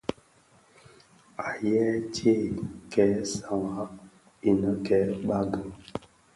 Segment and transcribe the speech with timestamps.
[1.45, 2.45] Àa yêê tsee
[2.91, 3.91] kêê sààghràg
[4.49, 5.63] inë kêê bàgi.